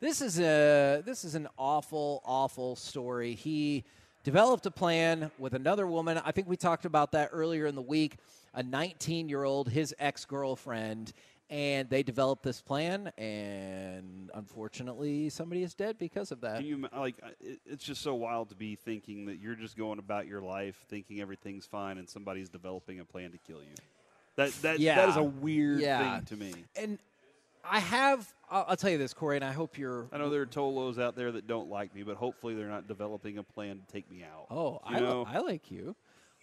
this 0.00 0.20
is 0.20 0.38
a 0.40 1.02
this 1.04 1.24
is 1.24 1.34
an 1.34 1.48
awful, 1.56 2.22
awful 2.24 2.76
story. 2.76 3.34
He 3.34 3.84
developed 4.24 4.66
a 4.66 4.70
plan 4.70 5.30
with 5.38 5.54
another 5.54 5.86
woman. 5.86 6.20
I 6.24 6.32
think 6.32 6.48
we 6.48 6.56
talked 6.56 6.84
about 6.84 7.12
that 7.12 7.30
earlier 7.32 7.66
in 7.66 7.74
the 7.74 7.82
week. 7.82 8.16
A 8.54 8.62
19 8.62 9.28
year 9.28 9.44
old, 9.44 9.68
his 9.68 9.94
ex 9.98 10.24
girlfriend, 10.24 11.12
and 11.50 11.88
they 11.88 12.02
developed 12.02 12.42
this 12.42 12.60
plan, 12.60 13.10
and 13.18 14.30
unfortunately, 14.34 15.28
somebody 15.30 15.62
is 15.62 15.74
dead 15.74 15.98
because 15.98 16.30
of 16.32 16.40
that. 16.42 16.58
Can 16.58 16.66
you 16.66 16.88
like? 16.96 17.16
uh, 17.22 17.28
It, 17.40 17.60
it's 17.66 17.84
just 17.84 18.02
so 18.02 18.14
wild 18.14 18.50
to 18.50 18.54
be 18.54 18.74
thinking 18.76 19.26
that 19.26 19.38
you're 19.38 19.54
just 19.54 19.76
going 19.76 19.98
about 19.98 20.26
your 20.26 20.40
life 20.42 20.84
thinking 20.88 21.20
everything's 21.20 21.66
fine, 21.66 21.98
and 21.98 22.08
somebody's 22.08 22.48
developing 22.48 23.00
a 23.00 23.04
plan 23.04 23.30
to 23.32 23.38
kill 23.38 23.60
you. 23.60 23.74
That 24.36 24.50
that 24.62 24.62
that 24.62 24.80
Yeah. 24.80 25.08
is 25.08 25.16
a 25.16 25.22
weird 25.22 25.80
Yeah. 25.80 26.16
thing 26.20 26.24
to 26.26 26.36
me. 26.36 26.54
And 26.76 26.98
I 27.64 27.80
have, 27.80 28.32
I'll, 28.50 28.64
I'll 28.68 28.76
tell 28.76 28.90
you 28.90 28.98
this, 28.98 29.12
Corey, 29.12 29.36
and 29.36 29.44
I 29.44 29.52
hope 29.52 29.76
you're. 29.78 30.06
I 30.12 30.18
know 30.18 30.30
there 30.30 30.42
are 30.42 30.46
Tolos 30.46 30.98
out 31.00 31.16
there 31.16 31.32
that 31.32 31.46
don't 31.46 31.68
like 31.68 31.94
me, 31.94 32.02
but 32.02 32.16
hopefully 32.16 32.54
they're 32.54 32.68
not 32.68 32.86
developing 32.88 33.38
a 33.38 33.42
plan 33.42 33.78
to 33.80 33.92
take 33.92 34.10
me 34.10 34.22
out. 34.22 34.46
Oh, 34.50 34.80
I, 34.84 35.00
li- 35.00 35.24
I 35.26 35.38
like 35.40 35.70
you. 35.70 35.96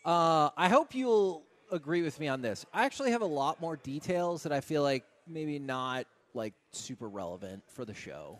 Uh, 0.03 0.49
I 0.57 0.67
hope 0.69 0.93
you'll 0.93 1.43
agree 1.75 2.01
with 2.01 2.19
me 2.19 2.27
on 2.27 2.41
this. 2.41 2.65
I 2.73 2.85
actually 2.85 3.11
have 3.11 3.21
a 3.21 3.25
lot 3.27 3.61
more 3.61 3.75
details 3.77 4.43
that 4.43 4.51
I 4.51 4.61
feel 4.61 4.81
like 4.83 5.03
maybe 5.27 5.59
not 5.59 6.05
like 6.33 6.53
super 6.71 7.07
relevant 7.07 7.63
for 7.67 7.85
the 7.85 7.93
show, 7.93 8.39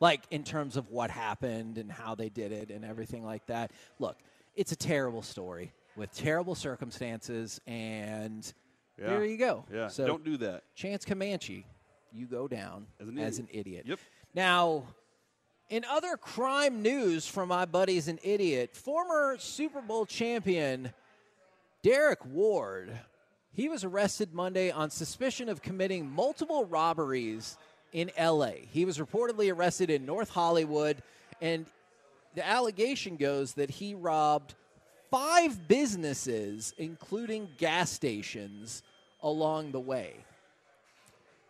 like 0.00 0.22
in 0.30 0.42
terms 0.44 0.76
of 0.76 0.90
what 0.90 1.10
happened 1.10 1.78
and 1.78 1.90
how 1.90 2.14
they 2.14 2.28
did 2.28 2.52
it 2.52 2.70
and 2.70 2.84
everything 2.84 3.24
like 3.24 3.46
that. 3.46 3.70
Look, 3.98 4.16
it's 4.54 4.72
a 4.72 4.76
terrible 4.76 5.22
story 5.22 5.72
with 5.96 6.12
terrible 6.14 6.54
circumstances, 6.54 7.60
and 7.66 8.52
Yeah. 8.98 9.06
there 9.08 9.24
you 9.24 9.36
go. 9.36 9.64
yeah, 9.72 9.88
So 9.88 10.06
don't 10.06 10.24
do 10.24 10.36
that. 10.38 10.64
Chance 10.74 11.04
Comanche, 11.04 11.64
you 12.12 12.26
go 12.26 12.48
down 12.48 12.86
As 13.00 13.08
an 13.08 13.18
as 13.18 13.38
an 13.38 13.48
idiot. 13.52 13.84
Yep. 13.86 13.98
Now, 14.34 14.84
in 15.68 15.84
other 15.84 16.16
crime 16.16 16.82
news 16.82 17.26
from 17.26 17.48
my 17.48 17.64
buddies 17.64 18.08
an 18.08 18.18
idiot, 18.22 18.74
former 18.76 19.36
Super 19.38 19.80
Bowl 19.80 20.04
champion 20.06 20.92
Derrick 21.82 22.24
Ward, 22.26 22.98
he 23.52 23.68
was 23.68 23.84
arrested 23.84 24.34
Monday 24.34 24.70
on 24.70 24.90
suspicion 24.90 25.48
of 25.48 25.62
committing 25.62 26.10
multiple 26.10 26.64
robberies 26.64 27.56
in 27.92 28.10
LA. 28.20 28.52
He 28.70 28.84
was 28.84 28.98
reportedly 28.98 29.54
arrested 29.54 29.90
in 29.90 30.04
North 30.04 30.30
Hollywood 30.30 31.02
and 31.40 31.66
the 32.34 32.46
allegation 32.46 33.16
goes 33.16 33.54
that 33.54 33.70
he 33.70 33.94
robbed 33.94 34.54
five 35.10 35.68
businesses 35.68 36.74
including 36.76 37.48
gas 37.56 37.90
stations 37.90 38.82
along 39.22 39.72
the 39.72 39.80
way. 39.80 40.14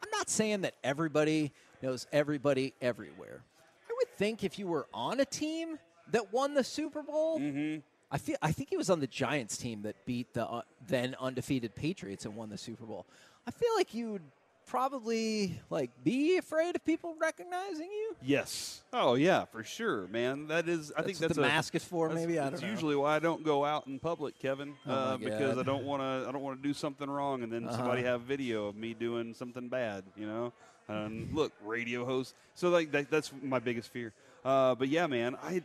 I'm 0.03 0.11
not 0.11 0.31
saying 0.31 0.61
that 0.61 0.75
everybody 0.85 1.53
knows 1.83 2.07
everybody 2.13 2.75
everywhere. 2.81 3.43
I 3.89 3.93
would 3.99 4.17
think 4.17 4.45
if 4.45 4.59
you 4.59 4.67
were 4.67 4.87
on 4.95 5.21
a 5.21 5.25
team 5.25 5.79
that 6.13 6.33
won 6.33 6.55
the 6.55 6.65
Super 6.65 7.03
Bowl, 7.03 7.41
mm-hmm. 7.41 7.81
I 8.11 8.19
feel 8.19 8.37
I 8.41 8.53
think 8.53 8.71
he 8.71 8.77
was 8.77 8.89
on 8.91 9.01
the 9.01 9.07
Giants 9.07 9.57
team 9.57 9.83
that 9.83 10.07
beat 10.07 10.33
the 10.35 10.47
uh, 10.47 10.63
then 10.87 11.17
undefeated 11.21 11.75
Patriots 11.75 12.25
and 12.25 12.37
won 12.37 12.49
the 12.51 12.59
Super 12.59 12.85
Bowl. 12.85 13.07
I 13.47 13.51
feel 13.51 13.75
like 13.77 13.95
you'd 13.95 14.23
probably 14.67 15.61
like 15.71 15.91
be 16.05 16.37
afraid 16.39 16.75
of 16.77 16.85
people 16.85 17.17
recognizing 17.21 17.87
you. 17.91 18.17
Yes. 18.23 18.83
Oh 18.93 19.15
yeah, 19.15 19.45
for 19.47 19.65
sure, 19.65 20.07
man. 20.09 20.49
That 20.49 20.69
is. 20.69 20.93
I 20.97 21.03
think 21.03 21.19
what 21.19 21.29
that's 21.29 21.37
the 21.37 21.43
a, 21.43 21.47
mask 21.49 21.75
is 21.75 21.85
for. 21.85 22.09
That's, 22.09 22.21
Maybe 22.21 22.39
I 22.39 22.51
don't 22.51 22.63
know. 22.63 22.69
usually 22.69 22.95
why 22.97 23.17
I 23.17 23.19
don't 23.19 23.43
go 23.45 23.65
out 23.65 23.87
in 23.87 23.99
public, 23.99 24.39
Kevin, 24.39 24.75
Oh, 24.87 24.93
uh, 24.93 25.17
because 25.17 25.59
I 25.59 25.63
don't 25.63 25.85
want 25.85 26.03
to. 26.03 26.29
I 26.29 26.33
don't 26.33 26.43
want 26.43 26.63
to 26.63 26.69
do 26.69 26.75
something 26.75 27.09
wrong, 27.09 27.43
and 27.43 27.53
then 27.53 27.65
Uh-huh. 27.67 27.77
somebody 27.77 28.03
have 28.03 28.23
video 28.23 28.67
of 28.67 28.77
me 28.77 28.95
doing 28.95 29.35
something 29.35 29.69
bad. 29.69 30.05
You 30.17 30.27
know. 30.27 30.53
And 30.89 31.35
look, 31.35 31.53
radio 31.65 32.05
host. 32.05 32.35
So 32.55 32.69
like 32.69 32.93
that, 32.93 33.11
that's 33.11 33.33
my 33.43 33.59
biggest 33.59 33.91
fear. 33.93 34.13
Uh, 34.45 34.77
but 34.77 34.89
yeah, 34.89 35.07
man, 35.09 35.37
I. 35.43 35.63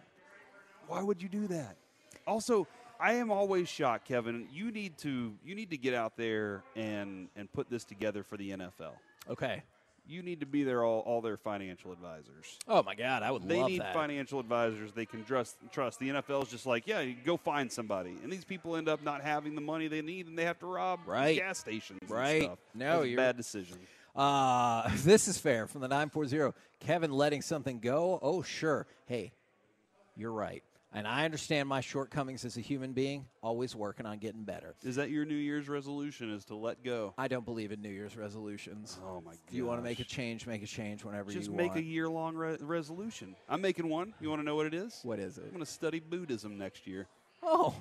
Why 0.87 1.03
would 1.03 1.21
you 1.21 1.29
do 1.29 1.47
that? 1.47 1.75
Also, 2.27 2.67
I 2.99 3.13
am 3.13 3.31
always 3.31 3.67
shocked, 3.67 4.07
Kevin. 4.07 4.47
You 4.53 4.71
need 4.71 4.97
to. 4.99 5.33
You 5.43 5.55
need 5.55 5.71
to 5.71 5.77
get 5.77 5.93
out 5.93 6.17
there 6.17 6.63
and 6.75 7.29
and 7.35 7.51
put 7.51 7.69
this 7.69 7.83
together 7.83 8.23
for 8.23 8.37
the 8.37 8.51
NFL. 8.51 8.93
Okay. 9.29 9.63
You 10.07 10.23
need 10.23 10.39
to 10.39 10.45
be 10.47 10.63
there 10.63 10.83
all 10.83 11.01
all 11.01 11.21
their 11.21 11.37
financial 11.37 11.91
advisors. 11.91 12.57
Oh 12.67 12.81
my 12.83 12.95
God, 12.95 13.21
I 13.23 13.31
would 13.31 13.47
They 13.47 13.63
need 13.63 13.81
that. 13.81 13.93
financial 13.93 14.39
advisors 14.39 14.91
they 14.93 15.05
can 15.05 15.23
trust. 15.23 15.55
Trust 15.71 15.99
the 15.99 16.09
NFL 16.09 16.43
is 16.43 16.49
just 16.49 16.65
like, 16.65 16.87
yeah, 16.87 16.99
you 17.01 17.15
go 17.23 17.37
find 17.37 17.71
somebody, 17.71 18.17
and 18.23 18.31
these 18.31 18.43
people 18.43 18.75
end 18.75 18.89
up 18.89 19.03
not 19.03 19.21
having 19.21 19.53
the 19.55 19.61
money 19.61 19.87
they 19.87 20.01
need, 20.01 20.27
and 20.27 20.37
they 20.37 20.45
have 20.45 20.57
to 20.59 20.65
rob 20.65 21.01
Right. 21.05 21.37
gas 21.37 21.59
stations. 21.59 21.99
and 22.01 22.09
Right. 22.09 22.43
stuff. 22.43 22.59
No, 22.73 23.03
you're- 23.03 23.15
bad 23.15 23.37
decision. 23.37 23.77
Uh, 24.15 24.89
this 25.03 25.27
is 25.27 25.37
fair 25.37 25.67
from 25.67 25.81
the 25.81 25.87
940. 25.87 26.51
Kevin 26.79 27.11
letting 27.11 27.41
something 27.43 27.79
go. 27.79 28.19
Oh, 28.21 28.41
sure. 28.41 28.87
Hey, 29.05 29.31
you're 30.17 30.33
right. 30.33 30.63
And 30.93 31.07
I 31.07 31.23
understand 31.23 31.69
my 31.69 31.79
shortcomings 31.79 32.43
as 32.43 32.57
a 32.57 32.59
human 32.61 32.91
being, 32.91 33.25
always 33.41 33.73
working 33.73 34.05
on 34.05 34.17
getting 34.17 34.43
better. 34.43 34.75
Is 34.83 34.97
that 34.97 35.09
your 35.09 35.23
New 35.23 35.35
Year's 35.35 35.69
resolution? 35.69 36.33
Is 36.33 36.43
to 36.45 36.55
let 36.55 36.83
go? 36.83 37.13
I 37.17 37.29
don't 37.29 37.45
believe 37.45 37.71
in 37.71 37.81
New 37.81 37.89
Year's 37.89 38.17
resolutions. 38.17 38.99
Oh 39.01 39.21
my 39.21 39.31
god! 39.31 39.39
If 39.47 39.53
you 39.53 39.65
want 39.65 39.79
to 39.79 39.83
make 39.83 40.01
a 40.01 40.03
change, 40.03 40.45
make 40.45 40.63
a 40.63 40.67
change 40.67 41.05
whenever 41.05 41.31
just 41.31 41.47
you 41.47 41.53
want. 41.53 41.67
Just 41.67 41.75
make 41.75 41.83
a 41.83 41.87
year 41.87 42.09
long 42.09 42.35
re- 42.35 42.57
resolution. 42.59 43.37
I'm 43.47 43.61
making 43.61 43.87
one. 43.87 44.13
You 44.19 44.29
want 44.29 44.41
to 44.41 44.45
know 44.45 44.55
what 44.55 44.65
it 44.65 44.73
is? 44.73 44.99
What 45.03 45.19
is 45.19 45.37
it? 45.37 45.45
I'm 45.45 45.51
going 45.51 45.63
to 45.63 45.71
study 45.71 46.01
Buddhism 46.01 46.57
next 46.57 46.85
year. 46.85 47.07
Oh, 47.41 47.73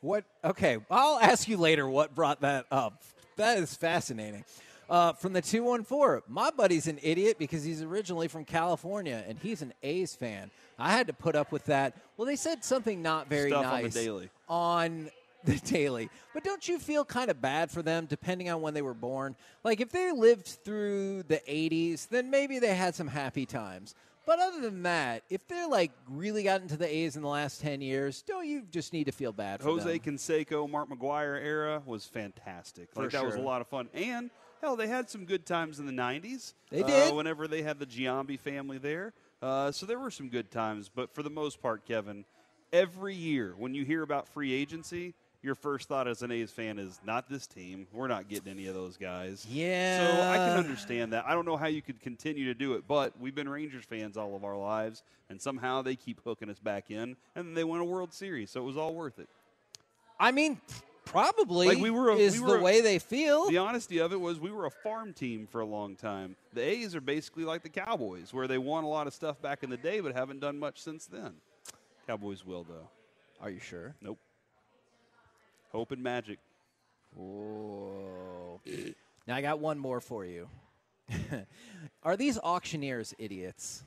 what? 0.00 0.24
Okay, 0.44 0.78
I'll 0.88 1.18
ask 1.18 1.48
you 1.48 1.56
later 1.56 1.88
what 1.88 2.14
brought 2.14 2.42
that 2.42 2.66
up. 2.70 3.02
That 3.36 3.58
is 3.58 3.74
fascinating. 3.74 4.44
Uh, 4.92 5.14
from 5.14 5.32
the 5.32 5.40
214, 5.40 6.20
my 6.28 6.50
buddy's 6.50 6.86
an 6.86 6.98
idiot 7.02 7.38
because 7.38 7.64
he's 7.64 7.80
originally 7.80 8.28
from 8.28 8.44
California 8.44 9.24
and 9.26 9.38
he's 9.38 9.62
an 9.62 9.72
A's 9.82 10.14
fan. 10.14 10.50
I 10.78 10.90
had 10.92 11.06
to 11.06 11.14
put 11.14 11.34
up 11.34 11.50
with 11.50 11.64
that. 11.64 11.94
Well, 12.18 12.26
they 12.26 12.36
said 12.36 12.62
something 12.62 13.00
not 13.00 13.26
very 13.26 13.48
Stuff 13.48 13.64
on 13.64 13.76
the 13.76 13.82
nice 13.84 13.94
Daily. 13.94 14.28
on 14.50 15.10
the 15.44 15.56
daily. 15.60 16.10
But 16.34 16.44
don't 16.44 16.68
you 16.68 16.78
feel 16.78 17.06
kind 17.06 17.30
of 17.30 17.40
bad 17.40 17.70
for 17.70 17.80
them 17.80 18.04
depending 18.04 18.50
on 18.50 18.60
when 18.60 18.74
they 18.74 18.82
were 18.82 18.92
born? 18.92 19.34
Like 19.64 19.80
if 19.80 19.90
they 19.90 20.12
lived 20.12 20.46
through 20.46 21.22
the 21.22 21.40
80s, 21.48 22.08
then 22.10 22.28
maybe 22.28 22.58
they 22.58 22.74
had 22.74 22.94
some 22.94 23.08
happy 23.08 23.46
times. 23.46 23.94
But 24.26 24.40
other 24.40 24.60
than 24.60 24.82
that, 24.82 25.22
if 25.30 25.48
they're 25.48 25.68
like 25.68 25.92
really 26.06 26.42
got 26.42 26.60
into 26.60 26.76
the 26.76 26.86
A's 26.86 27.16
in 27.16 27.22
the 27.22 27.28
last 27.28 27.62
10 27.62 27.80
years, 27.80 28.20
don't 28.20 28.46
you 28.46 28.64
just 28.70 28.92
need 28.92 29.04
to 29.04 29.12
feel 29.12 29.32
bad 29.32 29.62
for 29.62 29.70
Jose 29.70 29.98
them? 29.98 30.16
Canseco, 30.16 30.68
Mark 30.68 30.90
McGwire 30.90 31.42
era 31.42 31.82
was 31.86 32.04
fantastic. 32.04 32.92
For 32.92 33.04
like 33.04 33.12
that 33.12 33.24
was 33.24 33.36
a 33.36 33.40
lot 33.40 33.62
of 33.62 33.68
fun. 33.68 33.88
And 33.94 34.28
hell, 34.62 34.76
they 34.76 34.88
had 34.88 35.10
some 35.10 35.24
good 35.24 35.44
times 35.44 35.78
in 35.78 35.86
the 35.86 35.92
'90s. 35.92 36.54
They 36.70 36.82
uh, 36.82 36.86
did. 36.86 37.14
whenever 37.14 37.46
they 37.46 37.62
had 37.62 37.78
the 37.78 37.86
Giambi 37.86 38.38
family 38.38 38.78
there. 38.78 39.12
Uh, 39.42 39.72
so 39.72 39.84
there 39.86 39.98
were 39.98 40.10
some 40.10 40.28
good 40.28 40.50
times. 40.50 40.88
But 40.94 41.14
for 41.14 41.22
the 41.22 41.30
most 41.30 41.60
part, 41.60 41.84
Kevin, 41.84 42.24
every 42.72 43.14
year 43.14 43.54
when 43.58 43.74
you 43.74 43.84
hear 43.84 44.02
about 44.02 44.28
free 44.28 44.52
agency, 44.52 45.14
your 45.42 45.56
first 45.56 45.88
thought 45.88 46.06
as 46.06 46.22
an 46.22 46.30
A's 46.30 46.52
fan 46.52 46.78
is 46.78 47.00
not 47.04 47.28
this 47.28 47.48
team. 47.48 47.88
We're 47.92 48.06
not 48.06 48.28
getting 48.28 48.52
any 48.52 48.68
of 48.68 48.74
those 48.74 48.96
guys. 48.96 49.44
Yeah. 49.50 50.06
So 50.06 50.22
I 50.22 50.36
can 50.36 50.58
understand 50.64 51.12
that. 51.12 51.24
I 51.26 51.34
don't 51.34 51.44
know 51.44 51.56
how 51.56 51.66
you 51.66 51.82
could 51.82 52.00
continue 52.00 52.44
to 52.44 52.54
do 52.54 52.74
it, 52.74 52.84
but 52.86 53.18
we've 53.20 53.34
been 53.34 53.48
Rangers 53.48 53.84
fans 53.84 54.16
all 54.16 54.36
of 54.36 54.44
our 54.44 54.56
lives, 54.56 55.02
and 55.28 55.42
somehow 55.42 55.82
they 55.82 55.96
keep 55.96 56.20
hooking 56.24 56.48
us 56.48 56.60
back 56.60 56.90
in, 56.90 57.16
and 57.34 57.56
they 57.56 57.64
won 57.64 57.80
a 57.80 57.84
World 57.84 58.14
Series, 58.14 58.50
so 58.50 58.60
it 58.60 58.64
was 58.64 58.76
all 58.76 58.94
worth 58.94 59.18
it. 59.18 59.28
I 60.20 60.30
mean, 60.30 60.60
probably 61.04 61.68
Like, 61.68 61.78
we 61.78 61.90
were 61.90 62.10
a- 62.10 62.16
is 62.16 62.40
we 62.40 62.46
the 62.46 62.54
a- 62.58 62.60
way 62.62 62.80
they 62.80 62.98
feel. 62.98 63.48
The 63.48 63.58
honesty 63.58 63.98
of 63.98 64.12
it 64.12 64.20
was 64.20 64.38
we 64.40 64.50
were 64.52 64.66
a 64.66 64.70
farm 64.70 65.12
team 65.12 65.46
for 65.46 65.60
a 65.60 65.66
long 65.66 65.96
time. 65.96 66.36
The 66.52 66.62
A's 66.62 66.94
are 66.94 67.00
basically 67.00 67.44
like 67.44 67.62
the 67.62 67.68
Cowboys, 67.68 68.32
where 68.32 68.46
they 68.48 68.58
won 68.58 68.84
a 68.84 68.88
lot 68.88 69.06
of 69.06 69.14
stuff 69.14 69.40
back 69.42 69.62
in 69.62 69.70
the 69.70 69.76
day, 69.76 70.00
but 70.00 70.14
haven't 70.14 70.40
done 70.40 70.58
much 70.58 70.80
since 70.80 71.06
then. 71.06 71.34
Cowboys 72.06 72.44
will 72.44 72.64
though. 72.64 72.88
Are 73.40 73.50
you 73.50 73.58
sure? 73.60 73.94
Nope. 74.00 74.18
Hope 75.72 75.90
and 75.92 76.02
magic. 76.02 76.38
Whoa. 77.14 78.60
now 79.26 79.36
I 79.36 79.42
got 79.42 79.58
one 79.60 79.78
more 79.78 80.00
for 80.00 80.24
you. 80.24 80.48
Are 82.02 82.16
these 82.16 82.38
auctioneers 82.38 83.14
idiots? 83.18 83.84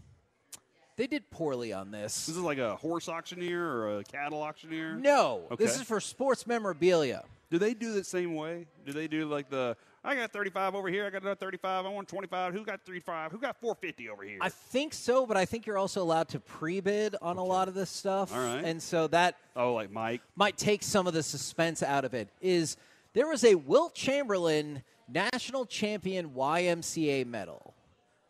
They 0.98 1.08
did 1.08 1.30
poorly 1.30 1.74
on 1.74 1.92
this. 1.92 2.26
This 2.26 2.38
is 2.38 2.42
like 2.42 2.58
a 2.58 2.76
horse 2.78 3.10
auctioneer 3.10 3.66
or 3.66 4.00
a 4.00 4.04
cattle 4.04 4.42
auctioneer. 4.42 4.96
No, 4.96 5.44
this 5.58 5.76
is 5.76 5.84
for 5.84 6.00
sports 6.00 6.48
memorabilia. 6.48 7.24
Do 7.50 7.60
they 7.60 7.74
do 7.74 7.94
the 7.94 8.04
same 8.04 8.36
way? 8.36 8.66
Do 8.86 8.94
they 8.94 9.08
do 9.08 9.26
like 9.26 9.50
the 9.50 9.76
I 10.06 10.16
got 10.16 10.32
35 10.32 10.76
over 10.76 10.88
here, 10.88 11.08
I 11.08 11.10
got 11.10 11.24
another 11.24 11.36
35, 11.36 11.86
I 11.86 11.90
want 11.90 12.08
25. 12.08 12.54
Who 12.54 12.64
got 12.64 12.80
35? 12.86 13.32
Who 13.32 13.40
got 13.40 13.60
450 13.60 14.10
over 14.10 14.24
here? 14.24 14.38
I 14.40 14.50
think 14.50 14.94
so, 14.94 15.26
but 15.26 15.36
I 15.36 15.46
think 15.46 15.66
you're 15.66 15.80
also 15.80 16.04
allowed 16.04 16.28
to 16.30 16.40
pre-bid 16.40 17.16
on 17.24 17.38
a 17.38 17.44
lot 17.44 17.68
of 17.68 17.74
this 17.74 17.90
stuff. 17.90 18.32
All 18.32 18.40
right. 18.40 18.64
And 18.64 18.82
so 18.82 19.08
that 19.08 19.36
oh, 19.56 19.74
like 19.74 19.92
Mike. 19.92 20.22
might 20.36 20.58
take 20.58 20.84
some 20.84 21.08
of 21.08 21.16
the 21.16 21.24
suspense 21.24 21.82
out 21.82 22.06
of 22.06 22.14
it. 22.14 22.30
Is 22.40 22.78
there 23.14 23.28
was 23.28 23.44
a 23.44 23.56
Wilt 23.56 23.96
Chamberlain 23.96 24.84
national 25.10 25.66
champion 25.66 26.30
YMCA 26.30 27.26
medal 27.26 27.65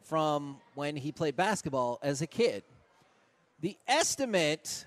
from 0.05 0.57
when 0.75 0.95
he 0.95 1.11
played 1.11 1.35
basketball 1.35 1.99
as 2.01 2.21
a 2.21 2.27
kid. 2.27 2.63
The 3.61 3.77
estimate 3.87 4.85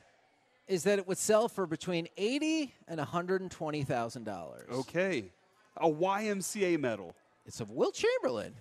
is 0.67 0.85
that 0.85 0.99
it 0.99 1.09
would 1.09 1.19
sell 1.19 1.49
for 1.49 1.67
between 1.67 2.09
eighty 2.17 2.75
and 2.87 2.99
one 2.99 3.07
hundred 3.07 3.41
and 3.41 3.51
twenty 3.51 3.83
thousand 3.83 4.25
dollars. 4.25 4.69
Okay. 4.71 5.33
A 5.77 5.89
YMCA 5.89 6.79
medal. 6.79 7.15
It's 7.47 7.61
of 7.61 7.71
Wilt 7.71 7.95
Chamberlain. 7.95 8.55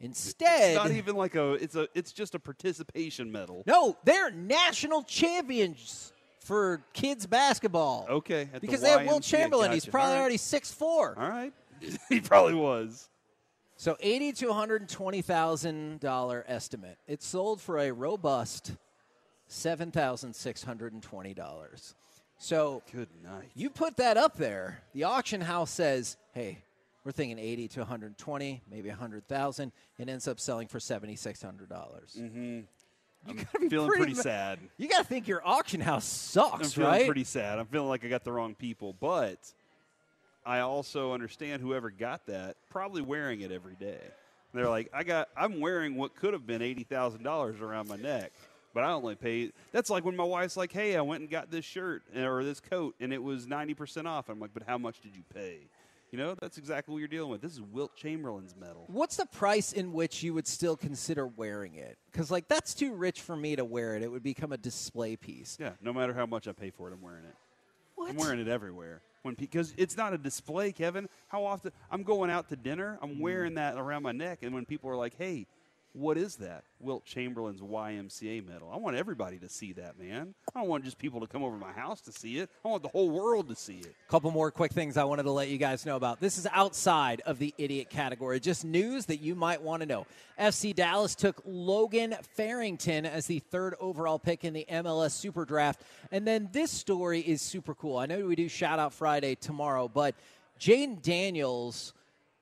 Instead, 0.00 0.70
It's 0.70 0.76
not 0.76 0.90
even 0.92 1.14
like 1.14 1.34
a 1.34 1.52
it's 1.54 1.74
a 1.74 1.86
it's 1.94 2.12
just 2.12 2.34
a 2.34 2.38
participation 2.38 3.30
medal. 3.30 3.64
no, 3.66 3.96
they're 4.04 4.30
national 4.30 5.02
champions 5.02 6.12
for 6.38 6.82
kids 6.94 7.26
basketball. 7.26 8.06
Okay, 8.08 8.42
at 8.42 8.54
the 8.54 8.60
because 8.60 8.80
they 8.80 8.88
have 8.88 9.02
YMCA, 9.02 9.22
Chamberlain. 9.22 9.72
He's 9.72 9.84
probably 9.84 10.14
right. 10.14 10.20
already 10.20 10.36
six 10.38 10.72
four. 10.72 11.14
All 11.18 11.28
right. 11.28 11.52
he 12.08 12.20
probably 12.20 12.54
was. 12.54 13.09
So 13.80 13.96
eighty 14.00 14.30
to 14.32 14.48
one 14.48 14.56
hundred 14.56 14.86
twenty 14.90 15.22
thousand 15.22 16.00
dollar 16.00 16.44
estimate. 16.46 16.98
It 17.08 17.22
sold 17.22 17.62
for 17.62 17.78
a 17.78 17.90
robust 17.90 18.72
seven 19.46 19.90
thousand 19.90 20.36
six 20.36 20.62
hundred 20.62 20.92
and 20.92 21.02
twenty 21.02 21.32
dollars. 21.32 21.94
So 22.36 22.82
Good 22.92 23.08
night. 23.24 23.48
you 23.54 23.70
put 23.70 23.96
that 23.96 24.18
up 24.18 24.36
there. 24.36 24.82
The 24.92 25.04
auction 25.04 25.40
house 25.40 25.70
says, 25.70 26.18
"Hey, 26.34 26.58
we're 27.04 27.12
thinking 27.12 27.38
eighty 27.38 27.68
to 27.68 27.80
one 27.80 27.88
hundred 27.88 28.18
twenty, 28.18 28.60
maybe 28.70 28.90
a 28.90 28.94
hundred 28.94 29.26
thousand. 29.28 29.72
It 29.98 30.10
ends 30.10 30.28
up 30.28 30.40
selling 30.40 30.68
for 30.68 30.78
seventy 30.78 31.16
six 31.16 31.40
hundred 31.40 31.70
dollars. 31.70 32.18
Mm-hmm. 32.20 32.60
You 33.28 33.34
gotta 33.34 33.60
be 33.60 33.70
feeling 33.70 33.92
pretty 33.92 34.12
ma- 34.12 34.20
sad. 34.20 34.58
You 34.76 34.88
gotta 34.90 35.04
think 35.04 35.26
your 35.26 35.40
auction 35.42 35.80
house 35.80 36.04
sucks, 36.04 36.52
I'm 36.52 36.64
feeling 36.64 36.90
right? 36.90 37.06
pretty 37.06 37.24
sad. 37.24 37.58
I'm 37.58 37.64
feeling 37.64 37.88
like 37.88 38.04
I 38.04 38.08
got 38.08 38.24
the 38.24 38.32
wrong 38.32 38.54
people, 38.54 38.94
but 39.00 39.38
I 40.44 40.60
also 40.60 41.12
understand 41.12 41.62
whoever 41.62 41.90
got 41.90 42.26
that 42.26 42.56
probably 42.70 43.02
wearing 43.02 43.40
it 43.42 43.52
every 43.52 43.76
day. 43.76 44.00
They're 44.52 44.68
like, 44.68 44.90
I 44.92 45.04
got, 45.04 45.28
I'm 45.36 45.60
wearing 45.60 45.94
what 45.96 46.16
could 46.16 46.32
have 46.32 46.46
been 46.46 46.62
eighty 46.62 46.82
thousand 46.84 47.22
dollars 47.22 47.60
around 47.60 47.88
my 47.88 47.96
neck, 47.96 48.32
but 48.74 48.82
I 48.82 48.90
only 48.92 49.14
paid. 49.14 49.52
That's 49.70 49.90
like 49.90 50.04
when 50.04 50.16
my 50.16 50.24
wife's 50.24 50.56
like, 50.56 50.72
Hey, 50.72 50.96
I 50.96 51.02
went 51.02 51.20
and 51.20 51.30
got 51.30 51.50
this 51.50 51.64
shirt 51.64 52.02
or 52.16 52.42
this 52.42 52.58
coat, 52.60 52.94
and 53.00 53.12
it 53.12 53.22
was 53.22 53.46
ninety 53.46 53.74
percent 53.74 54.08
off. 54.08 54.28
I'm 54.28 54.40
like, 54.40 54.50
But 54.52 54.64
how 54.66 54.78
much 54.78 55.00
did 55.00 55.14
you 55.14 55.22
pay? 55.32 55.68
You 56.10 56.18
know, 56.18 56.34
that's 56.40 56.58
exactly 56.58 56.92
what 56.92 56.98
you're 56.98 57.06
dealing 57.06 57.30
with. 57.30 57.40
This 57.40 57.52
is 57.52 57.60
Wilt 57.60 57.94
Chamberlain's 57.94 58.56
medal. 58.56 58.82
What's 58.88 59.16
the 59.16 59.26
price 59.26 59.72
in 59.72 59.92
which 59.92 60.24
you 60.24 60.34
would 60.34 60.48
still 60.48 60.76
consider 60.76 61.28
wearing 61.28 61.76
it? 61.76 61.98
Because 62.10 62.32
like 62.32 62.48
that's 62.48 62.74
too 62.74 62.94
rich 62.94 63.20
for 63.20 63.36
me 63.36 63.54
to 63.54 63.64
wear 63.64 63.94
it. 63.94 64.02
It 64.02 64.10
would 64.10 64.24
become 64.24 64.50
a 64.50 64.56
display 64.58 65.14
piece. 65.14 65.56
Yeah, 65.60 65.70
no 65.80 65.92
matter 65.92 66.12
how 66.12 66.26
much 66.26 66.48
I 66.48 66.52
pay 66.52 66.70
for 66.70 66.88
it, 66.88 66.92
I'm 66.94 67.02
wearing 67.02 67.24
it. 67.26 67.36
What? 68.10 68.20
I'm 68.22 68.26
wearing 68.26 68.40
it 68.40 68.48
everywhere. 68.48 69.00
When 69.22 69.34
because 69.34 69.74
it's 69.76 69.96
not 69.96 70.12
a 70.14 70.18
display, 70.18 70.72
Kevin. 70.72 71.08
How 71.28 71.44
often 71.44 71.72
I'm 71.90 72.02
going 72.02 72.30
out 72.30 72.48
to 72.48 72.56
dinner, 72.56 72.98
I'm 73.02 73.16
Mm. 73.16 73.20
wearing 73.20 73.54
that 73.54 73.76
around 73.76 74.02
my 74.02 74.12
neck, 74.12 74.42
and 74.42 74.54
when 74.54 74.64
people 74.64 74.88
are 74.90 74.96
like, 74.96 75.14
"Hey, 75.16 75.46
what 75.92 76.16
is 76.16 76.36
that?" 76.36 76.64
Wilt 76.78 77.04
Chamberlain's 77.04 77.60
YMCA 77.60 78.46
medal. 78.46 78.70
I 78.72 78.76
want 78.78 78.96
everybody 78.96 79.38
to 79.38 79.48
see 79.48 79.72
that, 79.74 79.98
man. 79.98 80.34
I 80.54 80.60
don't 80.60 80.68
want 80.68 80.84
just 80.84 80.98
people 80.98 81.20
to 81.20 81.26
come 81.26 81.42
over 81.42 81.56
to 81.56 81.60
my 81.60 81.72
house 81.72 82.00
to 82.02 82.12
see 82.12 82.38
it. 82.38 82.48
I 82.64 82.68
want 82.68 82.82
the 82.82 82.88
whole 82.88 83.10
world 83.10 83.48
to 83.48 83.56
see 83.56 83.78
it. 83.78 83.94
Couple 84.08 84.30
more 84.30 84.50
quick 84.50 84.72
things 84.72 84.96
I 84.96 85.04
wanted 85.04 85.24
to 85.24 85.30
let 85.30 85.48
you 85.48 85.58
guys 85.58 85.84
know 85.84 85.96
about. 85.96 86.20
This 86.20 86.38
is 86.38 86.46
outside 86.52 87.20
of 87.26 87.38
the 87.38 87.54
idiot 87.58 87.90
category, 87.90 88.40
just 88.40 88.64
news 88.64 89.06
that 89.06 89.20
you 89.20 89.34
might 89.34 89.60
want 89.60 89.82
to 89.82 89.86
know. 89.86 90.06
FC 90.38 90.74
Dallas 90.74 91.14
took 91.14 91.42
Logan 91.44 92.16
Farrington 92.34 93.04
as 93.04 93.26
the 93.26 93.40
third 93.40 93.74
overall 93.78 94.18
pick 94.18 94.44
in 94.44 94.54
the 94.54 94.64
MLS 94.70 95.12
Super 95.12 95.44
Draft. 95.44 95.82
And 96.10 96.26
then 96.26 96.48
this 96.50 96.70
story 96.70 97.20
is 97.20 97.42
super 97.42 97.74
cool. 97.74 97.98
I 97.98 98.06
know 98.06 98.24
we 98.26 98.36
do 98.36 98.48
Shout 98.48 98.78
Out 98.78 98.94
Friday 98.94 99.34
tomorrow, 99.34 99.86
but 99.86 100.14
Jayden 100.58 101.02
Daniels 101.02 101.92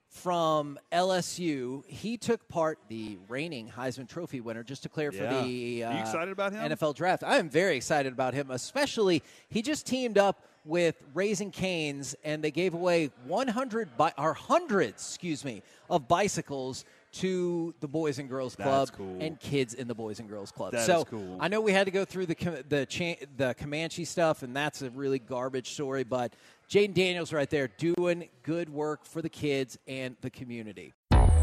from 0.09 0.79
LSU. 0.93 1.85
He 1.87 2.17
took 2.17 2.49
part, 2.49 2.79
the 2.89 3.19
reigning 3.29 3.69
Heisman 3.69 4.09
Trophy 4.09 4.41
winner, 4.41 4.63
just 4.63 4.83
declared 4.83 5.15
Yeah. 5.15 5.41
for 5.41 5.45
the 5.47 5.85
uh, 5.85 5.99
excited 6.01 6.33
about 6.33 6.53
him? 6.53 6.61
NFL 6.71 6.95
draft. 6.95 7.23
I 7.23 7.37
am 7.39 7.49
very 7.51 7.77
excited 7.77 8.13
about 8.13 8.35
him, 8.35 8.51
especially 8.51 9.23
he 9.49 9.63
just 9.63 9.87
teamed 9.87 10.19
up 10.19 10.45
with 10.65 10.97
Raising 11.15 11.51
Canes, 11.51 12.15
and 12.25 12.43
they 12.45 12.51
gave 12.51 12.75
away 12.75 13.11
100 13.27 13.97
bi- 13.97 14.13
or 14.19 14.35
hundreds, 14.35 15.03
excuse 15.03 15.45
me, 15.45 15.63
of 15.89 16.09
bicycles 16.09 16.85
to 17.19 17.75
the 17.81 17.89
Boys 17.89 18.19
and 18.19 18.29
Girls 18.29 18.55
Club 18.57 18.87
That's 18.89 18.91
cool. 18.91 19.17
and 19.21 19.39
kids 19.41 19.75
in 19.75 19.89
the 19.89 19.95
Boys 19.95 20.21
and 20.21 20.29
Girls 20.29 20.51
Club. 20.51 20.73
That 20.73 20.87
so 20.87 20.99
is 20.99 21.05
cool. 21.05 21.37
I 21.41 21.49
know 21.49 21.61
we 21.61 21.73
had 21.73 21.85
to 21.87 21.91
go 21.91 22.05
through 22.05 22.27
the 22.27 22.35
Com- 22.35 22.63
the 22.69 22.87
cha- 22.87 23.17
the 23.37 23.55
Comanche 23.55 24.05
stuff, 24.05 24.43
and 24.43 24.55
that's 24.57 24.83
a 24.83 24.91
really 24.91 25.19
garbage 25.19 25.71
story. 25.71 26.05
But 26.05 26.35
Jayden 26.71 26.95
Daniels 26.95 27.33
right 27.33 27.49
there 27.49 27.69
doing 27.79 28.29
good 28.43 28.69
work 28.69 29.05
for 29.05 29.23
the 29.23 29.29
kids 29.29 29.79
and 29.87 30.17
the 30.21 30.31
community. 30.31 30.93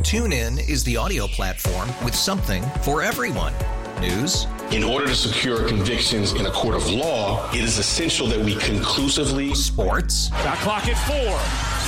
TuneIn 0.01 0.59
is 0.69 0.83
the 0.83 0.97
audio 0.97 1.25
platform 1.27 1.89
with 2.03 2.13
something 2.13 2.63
for 2.83 3.01
everyone. 3.01 3.53
News, 3.99 4.45
In 4.71 4.83
order 4.83 5.07
to 5.07 5.15
secure 5.15 5.67
convictions 5.67 6.33
in 6.33 6.45
a 6.45 6.51
court 6.51 6.75
of 6.75 6.87
law, 6.89 7.49
it 7.51 7.61
is 7.63 7.77
essential 7.79 8.27
that 8.27 8.39
we 8.39 8.55
conclusively 8.55 9.55
sports, 9.55 10.27
Shot 10.29 10.57
clock 10.59 10.87
at 10.87 10.97
four. 11.07 11.37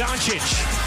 Doncic. 0.04 0.87